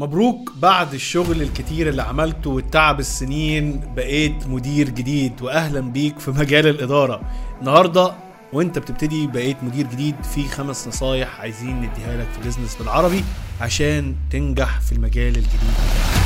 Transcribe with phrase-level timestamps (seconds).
[0.00, 6.66] مبروك بعد الشغل الكتير اللي عملته والتعب السنين بقيت مدير جديد واهلا بيك في مجال
[6.66, 7.20] الإدارة.
[7.60, 8.12] النهارده
[8.52, 13.24] وأنت بتبتدي بقيت مدير جديد في خمس نصايح عايزين نديها لك في business بالعربي
[13.60, 16.19] عشان تنجح في المجال الجديد.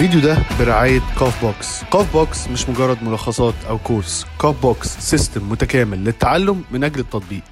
[0.00, 4.26] الفيديو ده برعاية كوف بوكس كوف بوكس مش مجرد ملخصات أو course.
[4.38, 7.42] كوف بوكس system متكامل للتعلم من أجل التطبيق.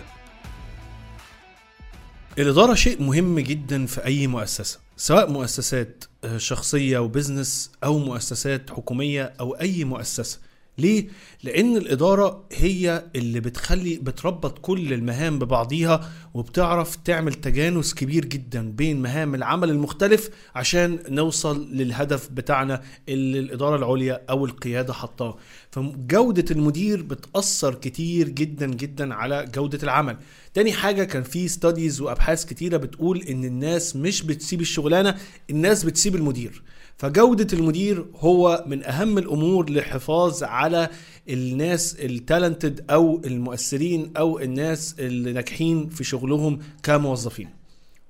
[2.39, 6.05] الإدارة شيء مهم جدا في أي مؤسسة سواء مؤسسات
[6.37, 10.39] شخصية وبزنس أو مؤسسات حكومية أو أي مؤسسة.
[10.79, 11.09] ليه؟
[11.43, 19.03] لأن الإدارة هي اللي بتخلي بتربط كل المهام ببعضيها وبتعرف تعمل تجانس كبير جدا بين
[19.03, 25.37] مهام العمل المختلف عشان نوصل للهدف بتاعنا اللي الإدارة العليا أو القيادة حطاه
[25.71, 30.17] فجودة المدير بتأثر كتير جدا جدا على جودة العمل.
[30.55, 35.15] تاني حاجة كان في ستاديز وأبحاث كتيرة بتقول إن الناس مش بتسيب الشغلانة
[35.51, 36.63] الناس بتسيب المدير.
[36.99, 40.89] فجودة المدير هو من أهم الأمور للحفاظ على
[41.29, 47.49] الناس التالنتد أو المؤثرين أو الناس اللي ناجحين في شغلهم كموظفين.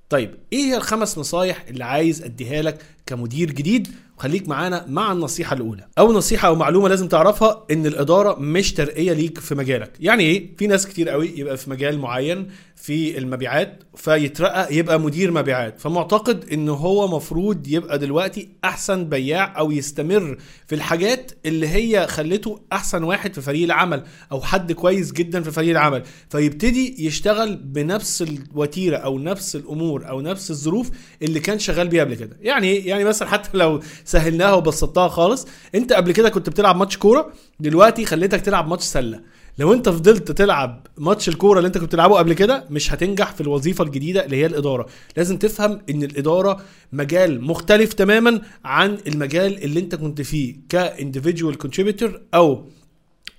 [0.09, 3.87] طيب إيه هي الخمس نصايح اللي عايز أديها لك كمدير جديد
[4.19, 5.87] خليك معانا مع النصيحة الأولى.
[5.97, 9.91] أول نصيحة أو معلومة لازم تعرفها إن الإدارة مش ترقية ليك في مجالك.
[9.99, 15.31] يعني إيه؟ في ناس كتير قوي يبقى في مجال معين في المبيعات فيترقى يبقى مدير
[15.31, 15.79] مبيعات.
[15.79, 22.59] فمعتقد إن هو مفروض يبقى دلوقتي أحسن بياع أو يستمر في الحاجات اللي هي خلته
[22.73, 26.03] أحسن واحد في فريق العمل أو حد كويس جدا في فريق العمل.
[26.29, 30.89] فيبتدي يشتغل بنفس الوتيرة أو نفس الأمور أو نفس الظروف
[31.21, 32.37] اللي كان شغال بيها قبل كده.
[32.41, 35.47] يعني إيه؟ يعني مثلا حتى لو سهلناها وبسطتها خالص.
[35.75, 39.19] انت قبل كده كنت بتلعب ماتش كورة دلوقتي خليتك تلعب ماتش سلة.
[39.57, 43.41] لو انت فضلت تلعب ماتش الكورة اللي انت كنت بتلعبه قبل كده مش هتنجح في
[43.41, 44.85] الوظيفة الجديدة اللي هي الإدارة.
[45.17, 46.61] لازم تفهم إن الإدارة
[46.93, 52.65] مجال مختلف تماما عن المجال اللي انت كنت فيه ك individual contributor أو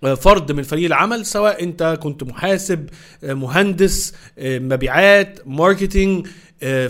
[0.03, 2.87] فرد من فريق العمل سواء انت كنت محاسب
[3.23, 6.27] مهندس مبيعات marketing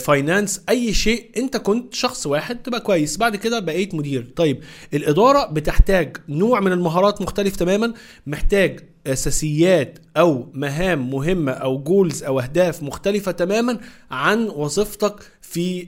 [0.00, 3.16] finance اي شيء انت كنت شخص واحد تبقى كويس.
[3.16, 4.32] بعد كده بقيت مدير.
[4.36, 4.60] طيب
[4.94, 7.92] الإدارة بتحتاج نوع من المهارات مختلف تماما.
[8.26, 13.78] محتاج أساسيات أو مهام مهمة أو goals أو أهداف مختلفة تماما
[14.10, 15.14] عن وظيفتك
[15.50, 15.84] في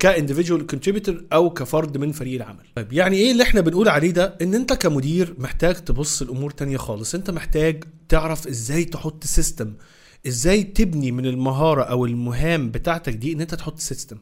[0.00, 2.64] ك individual contributor أو كفرد من فريق العمل.
[2.76, 6.76] طيب يعني إيه اللي إحنا بنقول عليه ده؟ إن أنت كمدير محتاج تبص الأمور تانية
[6.76, 7.14] خالص.
[7.14, 9.72] أنت محتاج تعرف إزاي تحط system
[10.26, 14.16] إزاي تبني من المهارة أو المهام بتاعتك دي إن أنت تحط system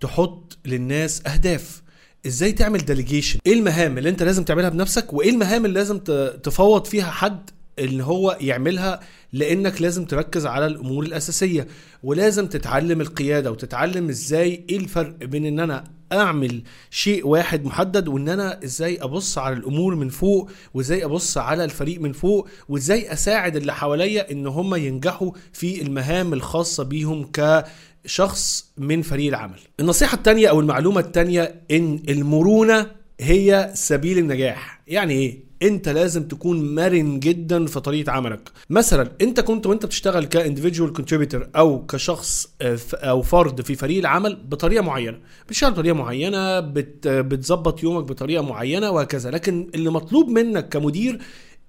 [0.00, 1.82] تحط للناس أهداف.
[2.26, 5.98] إزاي تعمل ديليجيشن إيه المهام اللي أنت لازم تعملها بنفسك؟ وإيه المهام اللي لازم
[6.42, 9.00] تفوض فيها حد إن هو يعملها
[9.32, 11.66] لأنك لازم تركز على الأمور الأساسية
[12.02, 18.28] ولازم تتعلم القيادة وتتعلم إزاي إيه الفرق بين إن أنا أعمل شيء واحد محدد وإن
[18.28, 23.56] أنا إزاي أبص على الأمور من فوق وإزاي أبص على الفريق من فوق وإزاي أساعد
[23.56, 27.64] اللي حواليا إن هم ينجحوا في المهام الخاصة بيهم ك
[28.06, 32.86] شخص من فريق العمل النصيحة التانية أو المعلومة التانية إن المرونة
[33.20, 38.50] هي سبيل النجاح يعني إيه؟ انت لازم تكون مرن جدا في طريقة عملك.
[38.70, 42.48] مثلا انت كنت وانت بتشتغل ك individual contributor أو كشخص
[42.94, 45.18] أو فرد في فريق العمل بطريقة معينة.
[45.48, 49.30] بتشتغل بطريقة معينة بت بتظبط يومك بطريقة معينة وهكذا.
[49.30, 51.18] لكن اللي مطلوب منك كمدير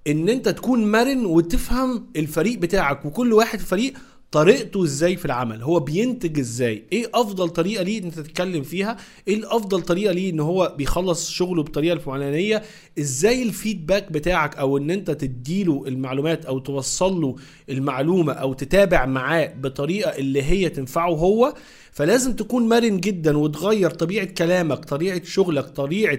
[0.06, 3.92] إن انت تكون مرن وتفهم الفريق بتاعك وكل واحد في الفريق
[4.32, 8.96] طريقته إزاي في العمل هو بينتج إزاي إيه أفضل طريقة ليه أنت تتكلم فيها
[9.28, 12.62] إيه الأفضل طريقة ليه إن هو بيخلص شغله بطريقة الفلانية
[12.98, 17.36] إزاي ال feedback بتاعك أو إن أنت تديله المعلومات أو توصل له
[17.68, 21.54] المعلومة أو تتابع معاه بطريقة اللي هي تنفعه هو
[21.92, 26.18] فلازم تكون مرن جدا وتغير طبيعة كلامك طريقة شغلك طريقة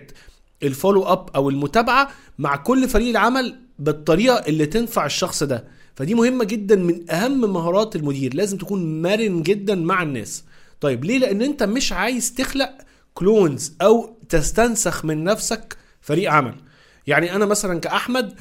[0.63, 5.76] ال follow up أو المتابعة مع كل فريق العمل بالطريقة اللي تنفع الشخص ده.
[5.97, 10.43] فدي مهمة جدا من أهم مهارات المدير لازم تكون مرن جدا مع الناس.
[10.81, 12.69] طيب ليه؟ لأن أنت مش عايز تخلق
[13.13, 16.55] كلونز أو تستنسخ من نفسك فريق عمل.
[17.07, 18.33] يعني أنا مثلا كأحمد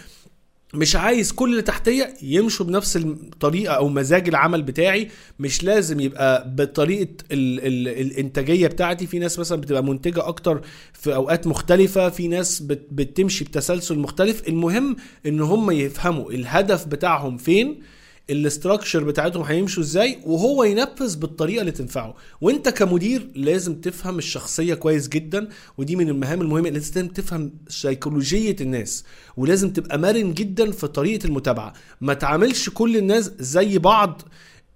[0.76, 5.08] مش عايز كل اللي تحتية يمشوا بنفس الطريقة أو مزاج العمل بتاعي.
[5.38, 9.06] مش لازم يبقى بطريقة ال ال الإنتاجية بتاعتي.
[9.06, 10.60] في ناس مثلا بتبقى منتجة أكتر
[10.92, 14.48] في أوقات مختلفة في ناس بت بتمشي بتسلسل مختلف.
[14.48, 14.96] المهم
[15.26, 17.82] إن هم يفهموا الهدف بتاعهم فين
[18.30, 22.14] الاستراكشر بتاعتهم هيمشوا إزاي وهو ينفذ بالطريقة اللي تنفعه.
[22.40, 29.04] وانت كمدير لازم تفهم الشخصية كويس جدا ودي من المهام المهمة لازم تفهم سيكولوجيه الناس
[29.36, 31.72] ولازم تبقى مرن جدا في طريقة المتابعة.
[32.00, 34.22] ما تعاملش كل الناس زي بعض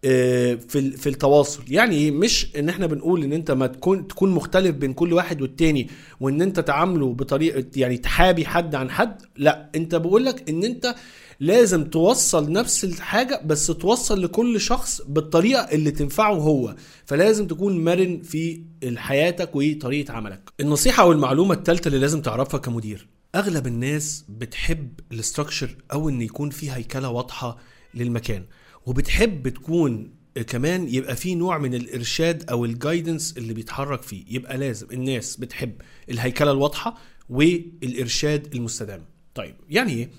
[0.04, 1.62] آه، في في التواصل.
[1.68, 5.42] يعني إيه؟ مش إن إحنا بنقول إن أنت ما تكون تكون مختلف بين كل واحد
[5.42, 5.88] والتاني
[6.20, 9.22] وإن أنت تعامله بطريقه يعني تحابي حد عن حد.
[9.36, 10.94] لا أنت بقول لك إن أنت
[11.40, 16.76] لازم توصل نفس الحاجة بس توصل لكل شخص بالطريقة اللي تنفعه هو.
[17.06, 18.62] فلازم تكون مرن في
[18.96, 20.50] حياتك وطريقة عملك.
[20.60, 26.22] النصيحة أو المعلومه الثالثه اللي لازم تعرفها كمدير أغلب الناس بتحب ال structure أو إن
[26.22, 27.56] يكون في هيكلة واضحة
[27.94, 28.44] للمكان
[28.86, 30.10] وبتحب تكون
[30.46, 34.24] كمان يبقى في نوع من الإرشاد أو ال guidance اللي بيتحرك فيه.
[34.28, 35.72] يبقى لازم الناس بتحب
[36.10, 36.98] الهيكلة الواضحة
[37.30, 39.04] والإرشاد المستدام.
[39.34, 40.10] طيب يعني إيه؟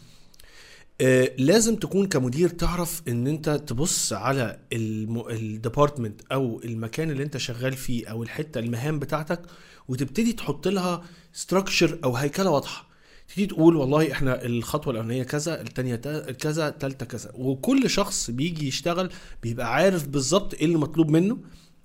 [1.37, 7.73] لازم تكون كمدير تعرف إن أنت تبص على ال department أو المكان اللي أنت شغال
[7.73, 9.41] فيه أو الحتة المهام بتاعتك
[9.87, 11.03] وتبتدي تحط لها
[11.33, 12.87] structure أو هيكلة واضحة.
[13.35, 15.95] تيجي تقول والله إحنا الخطوة الأولانية كذا الثانية
[16.31, 17.31] كذا الثالثه كذا.
[17.35, 19.09] وكل شخص بيجي يشتغل
[19.43, 21.37] بيبقى عارف بالظبط إيه اللي مطلوب منه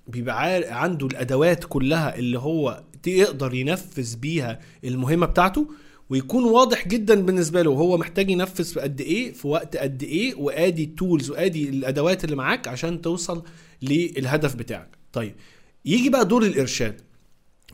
[0.07, 5.67] بيبقى عنده الأدوات كلها اللي هو يقدر ينفذ بيها المهمة بتاعته
[6.09, 10.35] ويكون واضح جدا بالنسبة له هو محتاج ينفذ في قد إيه في وقت قد إيه
[10.35, 13.43] وآدي التولز وآدي الأدوات اللي معاك عشان توصل
[13.81, 14.97] للهدف بتاعك.
[15.13, 15.35] طيب
[15.85, 17.01] يجي بقى دور الإرشاد.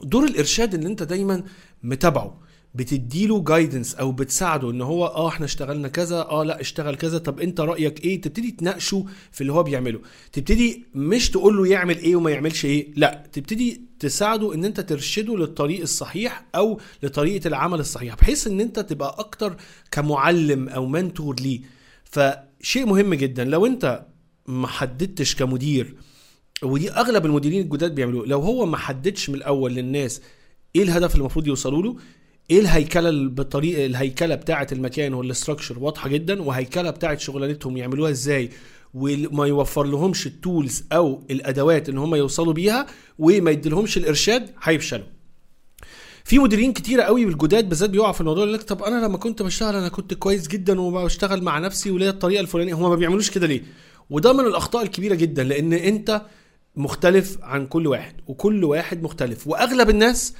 [0.03, 1.43] دور الإرشاد ان أنت دايما
[1.83, 2.39] متابعه.
[2.75, 7.39] بتديله جايدنس أو بتساعده إن هو آه إحنا اشتغلنا كذا آه لأ اشتغل كذا طب
[7.39, 9.99] أنت رأيك إيه؟ تبتدي تناقشه في اللي هو بيعمله.
[10.31, 15.37] تبتدي مش تقول له يعمل إيه وما يعملش إيه لأ تبتدي تساعده إن أنت ترشده
[15.37, 19.55] للطريق الصحيح أو لطريقة العمل الصحيحة بحيث إن أنت تبقى أكتر
[19.91, 21.61] كمعلم أو mentor ليه.
[22.03, 24.05] فشيء مهم جدا لو أنت
[24.47, 25.95] ما حددتش كمدير
[26.63, 30.21] ودي أغلب المديرين الجداد بيعملوه لو هو ما حددش من الأول للناس
[30.75, 31.95] إيه الهدف اللي المفروض يوصلوا له
[32.51, 38.11] إيه الهيكلة ال- بالطريقة الهيكلة بتاعة المكان وال structure واضحة جدا؟ وهيكلة بتاعة شغلانتهم يعملوها
[38.11, 38.49] إزاي؟
[38.93, 42.87] وما يوفر لهمش ال tools أو الأدوات إن هم يوصلوا بيها
[43.19, 45.05] وما يديلهمش الإرشاد هيفشلوا.
[46.25, 49.41] في مديرين كتيرة قوي بالجداد بالذات بيقعوا في الموضوع يقول لك طب أنا لما كنت
[49.41, 52.73] بشتغل أنا كنت كويس جدا وبشتغل مع نفسي وليا الطريقة الفلانية.
[52.73, 53.61] هم ما بيعملوش كده ليه؟
[54.09, 56.21] وده من الأخطاء الكبيرة جدا لأن أنت
[56.75, 59.47] مختلف عن كل واحد وكل واحد مختلف.
[59.47, 60.33] وأغلب الناس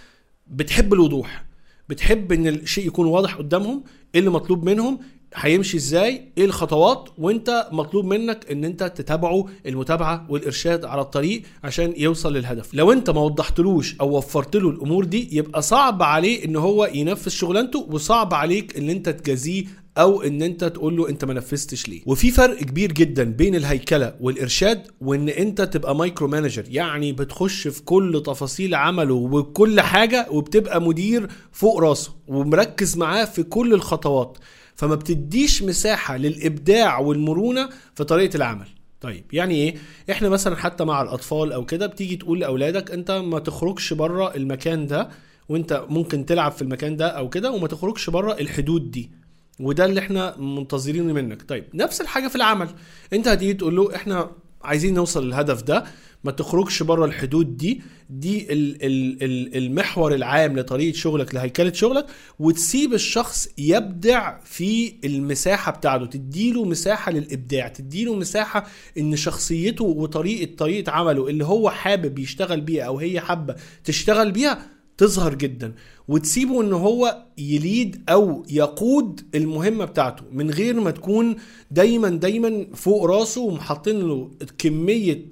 [0.48, 1.46] بتحب الوضوح.
[1.89, 3.83] بتحب إن الشيء يكون واضح قدامهم
[4.15, 5.00] إيه اللي مطلوب منهم
[5.35, 11.94] هيمشي إزاي؟ إيه الخطوات؟ وانت مطلوب منك ان انت تتابعه المتابعة والارشاد على الطريق عشان
[11.97, 12.74] يوصل للهدف.
[12.74, 17.31] لو انت ما وضحتلوش أو وفرت له الأمور دي يبقى صعب عليه ان هو ينفذ
[17.31, 19.63] شغلانته وصعب عليك ان انت تجازيه
[19.97, 22.01] أو ان انت تقول له انت ما نفذتش ليه.
[22.06, 27.83] وفي فرق كبير جدا بين الهيكلة والارشاد وان انت تبقى micro manager يعني بتخش في
[27.83, 34.38] كل تفاصيل عمله وكل حاجة وبتبقى مدير فوق راسه ومركز معاه في كل الخطوات.
[34.75, 38.68] فما بتديش مساحة للإبداع والمرونة في طريقة العمل.
[39.02, 39.75] طيب يعني إيه؟
[40.12, 44.88] إحنا مثلا حتى مع الأطفال أو كده بتيجي تقول لأولادك أنت ما تخرجش بره المكان
[44.88, 45.10] ده
[45.50, 49.12] وأنت ممكن تلعب في المكان ده أو كده وما تخرجش بره الحدود دي.
[49.60, 51.50] وده اللي إحنا منتظرينه منك.
[51.50, 52.69] طيب نفس الحاجة في العمل.
[53.14, 54.31] أنت هتيجي تقول له إحنا
[54.64, 55.84] عايزين نوصل للهدف ده
[56.24, 62.06] ما تخرجش بره الحدود دي دي ال ال ال المحور العام لطريقة شغلك لهيكلة شغلك
[62.40, 68.66] وتسيب الشخص يبدع في المساحة بتاعته تديله مساحة للإبداع تديله مساحة
[68.98, 74.62] إن شخصيته وطريقة طريقة عمله اللي هو حابب يشتغل بيها أو هي حابة تشتغل بيها
[74.97, 75.74] تظهر جدا
[76.07, 81.36] وتسيبه إن هو يليد أو يقود المهمة بتاعته من غير ما تكون
[81.71, 85.26] دايما دايما فوق راسه ومحطين له كمية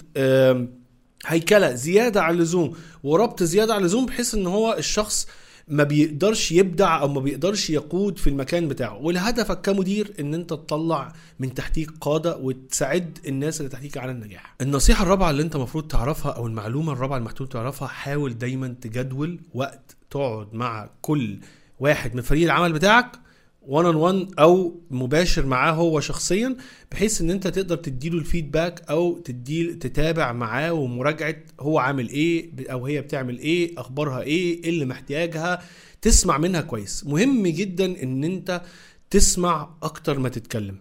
[1.25, 2.73] هيكلة زيادة عن اللزوم
[3.03, 5.27] وربط زيادة عن اللزوم بحيث إن هو الشخص
[5.67, 8.97] ما بيقدرش يبدع أو ما بيقدرش يقود في المكان بتاعه.
[8.97, 14.55] ولهدفك كمدير إن أنت تطلع من تحتيك قادة وتساعد الناس اللي تحتيك على النجاح.
[14.61, 19.95] النصيحة الرابعة اللي أنت المفروض تعرفها أو المعلومة الرابعة المفروض تعرفها حاول دايما تجدول وقت
[20.09, 21.39] تقعد مع كل
[21.79, 23.11] واحد من فريق العمل بتاعك
[23.61, 26.57] 1 on 1 أو مباشر معاه هو شخصيا
[26.91, 32.85] بحيث إن أنت تقدر تديله الفيدباك أو تدي تتابع معاه ومراجعة هو عامل إيه أو
[32.85, 35.61] هي بتعمل إيه أخبارها إيه إيه اللي محتاجها
[36.01, 37.05] تسمع منها كويس.
[37.05, 38.61] مهم جدا إن أنت
[39.09, 40.77] تسمع أكتر ما تتكلم.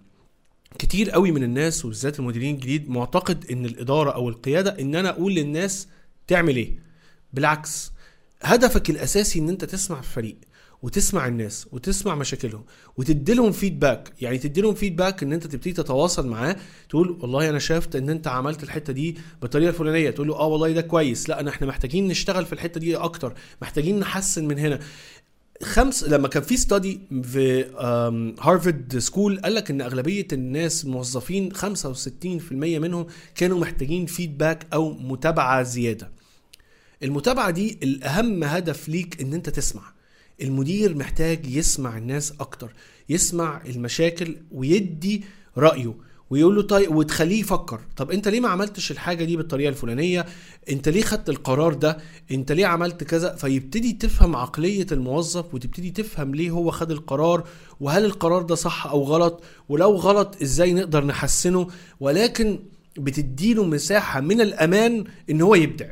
[0.79, 5.35] كتير قوي من الناس وبالذات المديرين الجديد معتقد إن الإدارة أو القيادة إن أنا أقول
[5.35, 5.89] للناس
[6.27, 6.79] تعمل إيه.
[7.33, 7.93] بالعكس
[8.43, 10.37] هدفك الأساسي إن أنت تسمع الفريق.
[10.83, 12.65] وتسمع الناس وتسمع مشاكلهم
[12.97, 16.57] وتدي لهم feedback يعني تدي لهم feedback إن أنت تبتدي تتواصل معاه
[16.89, 20.11] تقول والله أنا شفت إن أنت عملت الحتة دي بالطريقة الفلانية.
[20.11, 21.29] تقول له آه والله ده كويس.
[21.29, 24.81] لا إحنا محتاجين نشتغل في الحتة دي أكتر محتاجين نحسن من هنا.
[25.63, 31.53] خمس لما كان في study في آم، هارفارد school قال لك إن أغلبية الناس الموظفين
[31.53, 36.11] 65% منهم كانوا محتاجين فيدباك أو متابعة زيادة.
[37.03, 39.83] المتابعة دي الأهم هدف ليك إن أنت تسمع.
[40.43, 42.73] المدير محتاج يسمع الناس أكتر
[43.09, 45.25] يسمع المشاكل ويدي
[45.57, 45.95] رأيه
[46.31, 50.27] ويقول له طيب وتخليه يفكر طب أنت ليه ما عملتش الحاجة دي بالطريقة الفلانية؟
[50.71, 51.99] أنت ليه خدت القرار ده؟
[52.31, 57.49] أنت ليه عملت كذا؟ فيبتدي تفهم عقلية الموظف وتبتدي تفهم ليه هو خد القرار
[57.81, 61.69] وهل القرار ده صح أو غلط ولو غلط إزاي نقدر نحسنه؟
[62.01, 62.59] ولكن
[62.99, 65.91] بتديله مساحة من الأمان إن هو يبدع.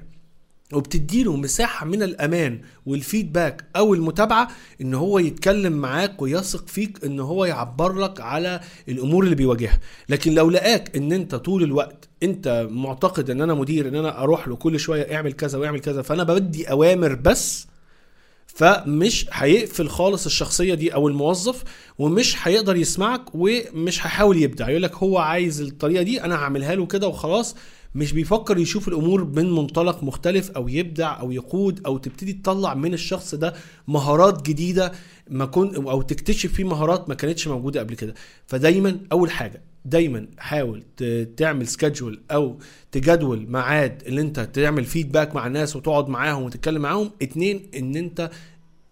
[0.73, 4.49] وبتديله مساحة من الأمان والفيدباك أو المتابعة
[4.81, 9.79] إن هو يتكلم معاك ويثق فيك إن هو يعبر لك على الأمور اللي بيواجهها.
[10.09, 14.49] لكن لو لقاك إن أنت طول الوقت أنت معتقد إن أنا مدير إن أنا أروح
[14.49, 17.67] له كل شوية اعمل كذا واعمل كذا فأنا بدي أوامر بس
[18.59, 21.65] فمش هيقفل خالص الشخصية دي أو الموظف
[21.99, 24.69] ومش هيقدر يسمعك ومش هيحاول يبدع.
[24.71, 27.57] يقول لك هو عايز الطريقة دي أنا هعملها له كده وخلاص.
[27.95, 32.95] مش بيفكر يشوف الأمور من منطلق مختلف أو يبدع أو يقود أو تبتدي تطلع من
[32.95, 33.55] الشخص ده
[33.89, 34.93] مهارات جديدة
[35.31, 38.15] ما كن أو تكتشف فيه مهارات ما كانتش موجودة قبل كده.
[38.47, 40.83] فدايما أول حاجة دايما حاول
[41.37, 42.59] تعمل سكادجول أو
[42.93, 47.11] تجدول ميعاد اللي أنت تعمل فيدباك مع الناس وتقعد معاهم وتتكلم معاهم.
[47.23, 48.31] اتنين إن أنت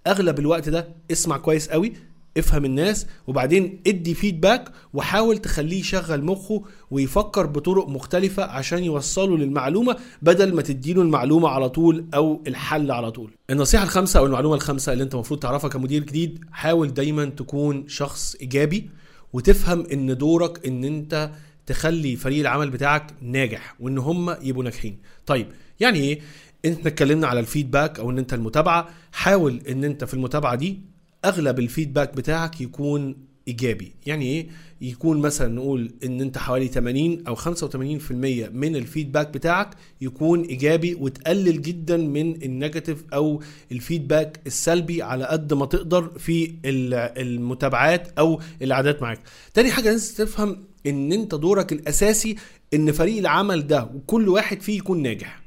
[0.06, 1.92] أغلب الوقت ده اسمع كويس قوي
[2.38, 9.96] افهم الناس وبعدين ادي فيدباك وحاول تخليه يشغل مخه ويفكر بطرق مختلفة عشان يوصله للمعلومة
[10.22, 13.30] بدل ما تديله المعلومة على طول أو الحل على طول.
[13.50, 18.34] النصيحة الخامسة أو المعلومة الخامسة اللي أنت المفروض تعرفها كمدير جديد حاول دايما تكون شخص
[18.40, 18.90] إيجابي
[19.36, 21.30] وتفهم إن دورك إن أنت
[21.66, 24.98] تخلي فريق العمل بتاعك ناجح وإن هم يبقوا ناجحين.
[25.26, 25.46] طيب
[25.80, 26.20] يعني إيه؟
[26.64, 28.88] انت اتكلمنا على ال feedback أو إن أنت المتابعة.
[29.12, 30.80] حاول إن أنت في المتابعة دي
[31.24, 33.16] أغلب ال feedback بتاعك يكون
[33.48, 33.92] إيجابي.
[34.06, 34.46] يعني إيه؟
[34.80, 38.10] يكون مثلا نقول إن أنت حوالي 80 أو 85%
[38.52, 45.02] من ال feedback بتاعك يكون إيجابي وتقلل جدا من ال negative أو ال feedback السلبي
[45.02, 49.18] على قد ما تقدر في ال- المتابعات أو القعدات معاك.
[49.54, 52.36] تاني حاجة لازم تفهم إن أنت دورك الأساسي
[52.74, 55.40] إن فريق العمل ده وكل واحد فيه يكون ناجح.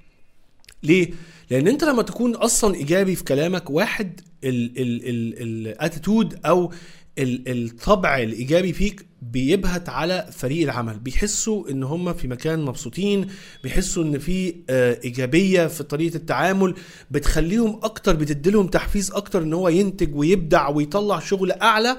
[0.84, 1.10] ليه؟
[1.52, 6.72] لأن أنت لما تكون أصلا إيجابي في كلامك واحد الاتيتود أو
[7.20, 11.00] الطبع الإيجابي فيك بيبهت على فريق العمل.
[11.00, 13.28] بيحسوا إن هم في مكان مبسوطين
[13.64, 16.76] بيحسوا إن في آه، إيجابية في طريقة التعامل
[17.12, 21.98] بتخليهم أكتر بتديلهم تحفيز أكتر إن هو ينتج ويبدع ويطلع شغل أعلى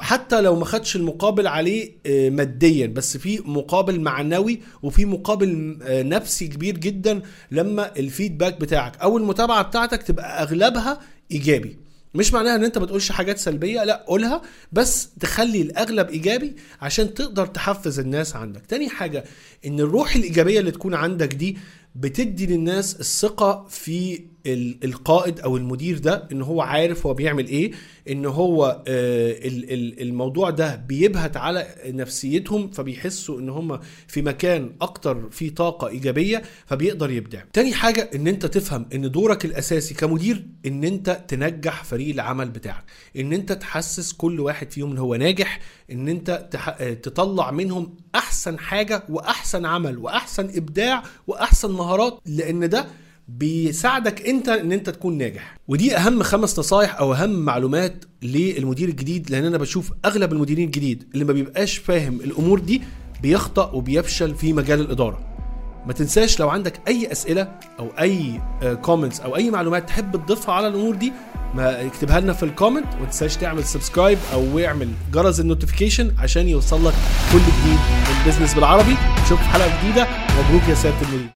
[0.00, 2.86] حتى لو ما خدش المقابل عليه آه، ماديا.
[2.86, 9.62] بس في مقابل معنوي وفي مقابل آه، نفسي كبير جدا لما الفيدباك بتاعك أو المتابعة
[9.62, 11.00] بتاعتك تبقى أغلبها
[11.32, 11.76] إيجابي.
[12.14, 17.14] مش معناها إن أنت ما تقولش حاجات سلبية لأ قولها بس تخلي الأغلب إيجابي عشان
[17.14, 18.66] تقدر تحفز الناس عندك.
[18.66, 19.24] تاني حاجة
[19.66, 21.58] إن الروح الإيجابية اللي تكون عندك دي
[21.94, 24.20] بتدي للناس الثقة في
[24.84, 27.72] القائد أو المدير ده إن هو عارف هو بيعمل إيه
[28.10, 34.70] إن هو آه، ال- ال- الموضوع ده بيبهت على نفسيتهم فبيحسوا إن هم في مكان
[34.80, 37.42] أكتر فيه طاقة إيجابية فبيقدر يبدع.
[37.52, 42.84] تاني حاجة إن أنت تفهم إن دورك الأساسي كمدير إن أنت تنجح فريق العمل بتاعك
[43.16, 45.60] إن أنت تحسس كل واحد فيهم إن هو ناجح
[45.92, 46.48] إن أنت
[47.02, 52.86] تطلع منهم أحسن حاجة وأحسن عمل وأحسن إبداع وأحسن مهارات لأن ده
[53.28, 55.56] بيساعدك انت ان انت تكون ناجح.
[55.68, 61.04] ودي اهم خمس نصايح أو اهم معلومات للمدير الجديد لأن أنا بشوف اغلب المديرين الجديد
[61.14, 62.82] اللي ما بيبقاش فاهم الأمور دي
[63.22, 65.20] بيخطأ وبيفشل في مجال الإدارة.
[65.86, 68.40] ما تنساش لو عندك أي أسئلة أو أي
[68.82, 71.12] comments أو أي معلومات تحب تضيفها على الأمور دي
[71.54, 76.14] ما اكتبها لنا في ال comment وما تنساش تعمل subscribe أو اعمل جرس ال notification
[76.18, 76.94] عشان يوصل لك
[77.32, 78.96] كل جديد من Business بالعربي.
[79.24, 80.06] نشوفك في حلقة جديدة.
[80.38, 81.28] مبروك يا سيادة المدير.